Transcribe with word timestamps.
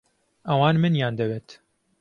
ئەوان 0.47 0.75
منیان 0.83 1.13
دەوێت. 1.19 1.47